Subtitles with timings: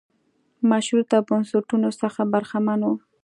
[0.69, 2.89] مشروطه بنسټونو څخه برخمن و.